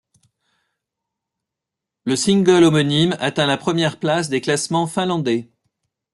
[2.05, 5.51] Le single homonyme atteint la première place des classements finlandais.